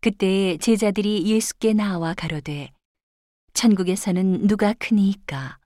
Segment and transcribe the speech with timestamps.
[0.00, 2.70] 그때 제자들이 예수께 나와 가로되
[3.52, 5.58] 천국에서는 누가 크니이까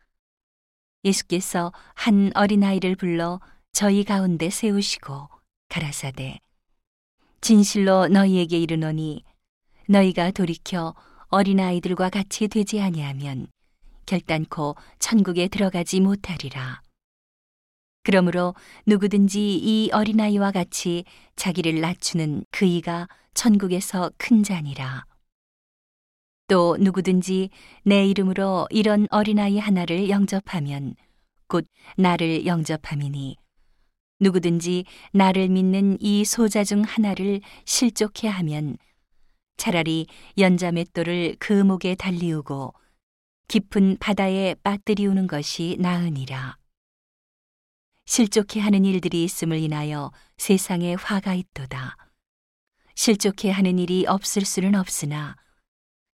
[1.04, 3.40] 예수께서 한 어린아이를 불러
[3.72, 5.28] 저희 가운데 세우시고
[5.68, 6.38] 가라사대
[7.42, 9.24] 진실로 너희에게 이르노니
[9.88, 10.94] 너희가 돌이켜
[11.28, 13.48] 어린아이들과 같이 되지 아니하면
[14.06, 16.82] 결단코 천국에 들어가지 못하리라.
[18.02, 18.54] 그러므로
[18.86, 21.04] 누구든지 이 어린아이와 같이
[21.36, 25.06] 자기를 낮추는 그이가 천국에서 큰 자니라.
[26.48, 27.50] 또 누구든지
[27.84, 30.94] 내 이름으로 이런 어린아이 하나를 영접하면
[31.46, 33.36] 곧 나를 영접함이니
[34.20, 38.76] 누구든지 나를 믿는 이 소자 중 하나를 실족해 하면
[39.56, 40.06] 차라리
[40.38, 42.74] 연자맷돌을 그 목에 달리우고
[43.48, 46.61] 깊은 바다에 빠뜨리우는 것이 나으니라.
[48.12, 51.96] 실족해 하는 일들이 있음을 인하여 세상에 화가 있도다.
[52.94, 55.34] 실족해 하는 일이 없을 수는 없으나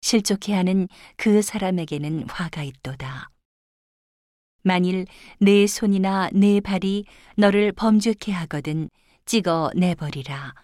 [0.03, 3.31] 실족해 하는 그 사람에게는 화가 있도다.
[4.63, 5.07] 만일
[5.41, 7.05] 내 손이나 내 발이
[7.37, 8.91] 너를 범죄케 하거든
[9.25, 10.55] 찍어 내버리라.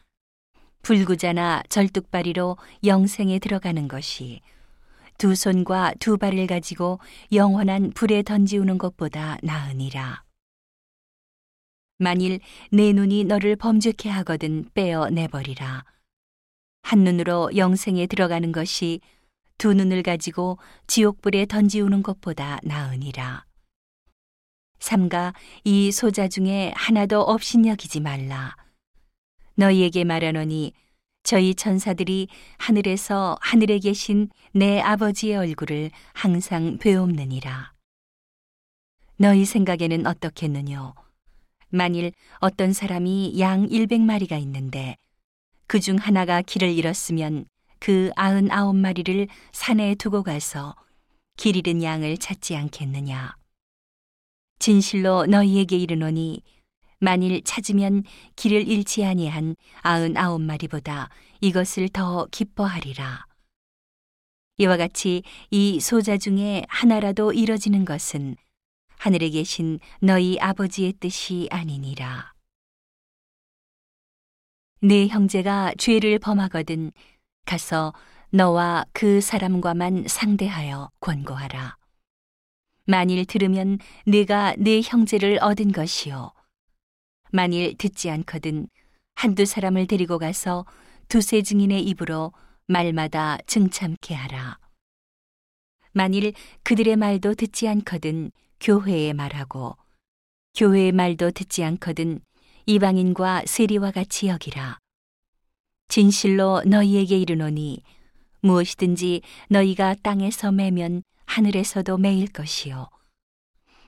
[0.83, 4.41] 불구자나 절뚝발이로 영생에 들어가는 것이
[5.19, 7.01] 두 손과 두 발을 가지고
[7.33, 10.23] 영원한 불에 던지우는 것보다 나으니라.
[12.05, 12.39] 만일
[12.71, 15.85] 내 눈이 너를 범죄케 하거든 빼어 내버리라.
[16.83, 19.01] 한 눈으로 영생에 들어가는 것이
[19.57, 23.47] 두 눈을 가지고 지옥불에 던지우는 것보다 나으니라.
[24.81, 25.33] 삼가
[25.65, 28.55] 이 소자 중에 하나도 없인 여기지 말라.
[29.55, 30.75] 너희에게 말하노니
[31.23, 37.73] 저희 천사들이 하늘에서 하늘에 계신 내 아버지의 얼굴을 항상 배옵느니라.
[39.17, 40.95] 너희 생각에는 어떻겠느뇨?
[41.75, 44.97] 만일 어떤 사람이 양 일백 마리가 있는데
[45.67, 47.47] 그 중 하나가 길을 잃었으면
[47.81, 50.75] 그 아흔 아홉 마리를 산에 두고 가서
[51.37, 53.35] 길 잃은 양을 찾지 않겠느냐?
[54.61, 56.43] 진실로 너희에게 이르노니
[57.01, 58.05] 만일 찾으면
[58.37, 61.11] 길을 잃지 아니한 아흔 아홉 마리보다
[61.41, 63.27] 이것을 더 기뻐하리라.
[64.59, 68.37] 이와 같이 이 소자 중에 하나라도 이뤄지는 것은
[69.05, 72.33] 하늘에 계신 너희 아버지의 뜻이 아니니라.
[74.81, 76.91] 네 형제가 죄를 범하거든
[77.45, 77.93] 가서
[78.31, 81.77] 너와 그 사람과만 상대하여 권고하라.
[82.87, 83.77] 만일 들으면
[84.07, 86.33] 네가 네 형제를 얻은 것이요.
[87.31, 88.69] 만일 듣지 않거든
[89.17, 90.65] 한두 사람을 데리고 가서
[91.09, 92.33] 두세 증인의 입으로
[92.67, 94.64] 말마다 증참케 하라.
[95.97, 96.33] 만일
[96.65, 99.77] 그들의 말도 듣지 않거든 교회에 말하고
[100.57, 102.21] 교회의 말도 듣지 않거든
[102.67, 104.79] 이방인과 세리와 같이 여기라.
[105.87, 107.83] 진실로 너희에게 이르노니
[108.41, 112.89] 무엇이든지 너희가 땅에서 매면 하늘에서도 매일 것이요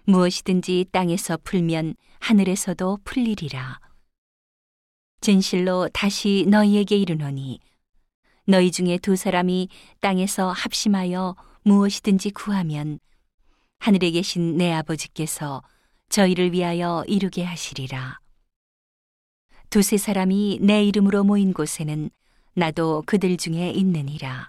[0.05, 3.81] 무엇이든지 땅에서 풀면 하늘에서도 풀리리라.
[5.21, 7.59] 진실로 다시 너희에게 이르노니
[8.47, 9.69] 너희 중에 두 사람이
[10.01, 11.35] 땅에서 합심하여
[11.67, 13.01] 무엇이든지 구하면
[13.81, 15.65] 하늘에 계신 내 아버지께서
[16.09, 18.21] 저희를 위하여 이루게 하시리라.
[19.69, 22.09] 두세 사람이 내 이름으로 모인 곳에는
[22.55, 24.49] 나도 그들 중에 있느니라.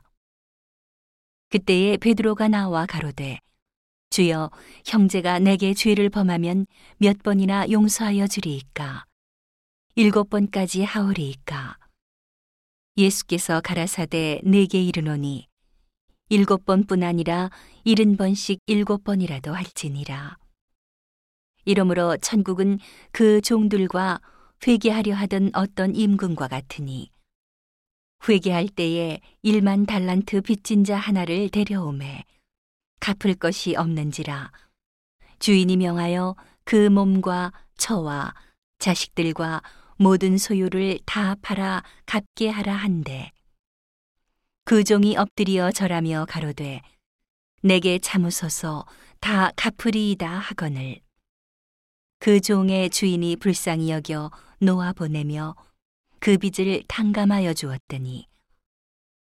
[1.49, 3.39] 그때에 베드로가 나와 가로되
[4.11, 4.51] 주여
[4.85, 6.67] 형제가 내게 죄를 범하면
[6.97, 9.05] 몇 번이나 용서하여 주리이까
[9.95, 11.79] 일곱 번까지 하오리이까
[12.95, 15.47] 예수께서 가라사대 내게 이르노니
[16.29, 17.49] 일곱 번뿐 아니라
[17.85, 20.37] 일흔 번씩 일곱 번이라도 할지니라.
[21.63, 22.79] 이러므로 천국은
[23.11, 24.19] 그 종들과
[24.65, 27.11] 회개하려 하던 어떤 임금과 같으니
[28.27, 32.25] 회개할 때에 일만 달란트 빚진 자 하나를 데려오매
[32.99, 34.51] 갚을 것이 없는지라.
[35.39, 36.35] 주인이 명하여
[36.65, 38.33] 그 몸과 처와
[38.79, 39.61] 자식들과
[39.97, 43.31] 모든 소유를 다 팔아 갚게 하라 한데
[44.67, 46.81] 그 종이 엎드리어 절하며 가로되
[47.61, 48.85] 내게 참으소서
[49.21, 50.99] 다 갚으리이다 하거늘.
[52.19, 54.29] 그 종의 주인이 불쌍히 여겨
[54.59, 55.55] 놓아 보내며
[56.19, 58.27] 그 빚을 탕감하여 주었더니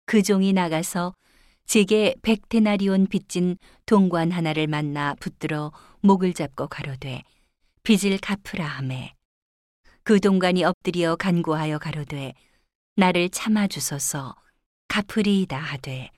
[0.05, 1.13] 그 종이 나가서
[1.65, 7.21] 제게 백테나리온 빚진 동관 하나를 만나 붙들어 목을 잡고 가로되
[7.83, 9.13] 빚을 갚으라 하매.
[10.03, 12.33] 그 동관이 엎드려 간구하여 가로되
[12.95, 14.37] 나를 참아 주소서
[14.93, 16.11] 갚으리이다 하되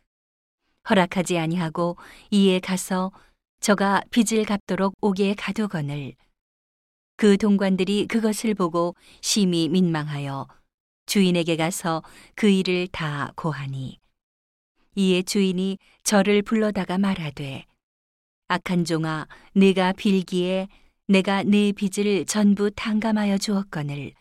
[0.90, 1.96] 허락하지 아니하고
[2.30, 3.14] 이에 가서
[3.62, 6.14] 저가 빚을 갚도록 오게 가두거늘
[7.16, 10.50] 그 동관들이 그것을 보고 심히 민망하여
[11.06, 12.04] 주인에게 가서
[12.36, 13.98] 그 일을 다 고하니
[14.96, 17.64] 이에 주인이 저를 불러다가 말하되
[18.50, 20.68] 악한 종아 네가 빌기에
[21.08, 24.12] 내가 네 빚을 전부 탕감하여 주었거늘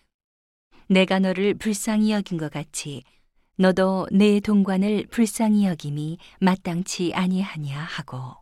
[0.87, 3.03] 내가 너를 불쌍히 여긴 것 같이
[3.57, 8.37] 너도 내 동관을 불쌍히 여김이 마땅치 아니하냐 하고.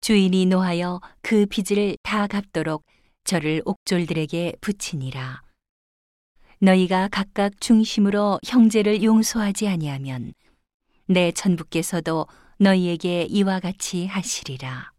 [0.00, 2.84] 주인이 노하여 그 빚을 다 갚도록
[3.24, 5.42] 저를 옥졸들에게 붙이니라.
[6.60, 10.34] 너희가 각각 중심으로 형제를 용서하지 아니하면
[11.06, 12.26] 내 천부께서도
[12.58, 14.93] 너희에게 이와 같이 하시리라